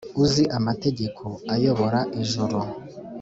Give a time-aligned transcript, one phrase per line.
[0.23, 1.23] uzi amategeko
[1.53, 2.59] ayobora ijuru’